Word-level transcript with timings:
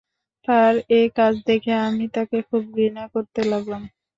তার 0.47 0.73
এ 0.91 1.11
কাজ 1.17 1.33
দেখে 1.47 1.73
আমি 1.87 2.05
তাকে 2.15 2.37
খুব 2.49 2.63
ঘৃণা 2.75 3.03
করতে 3.13 3.41
লাগলাম। 3.51 3.81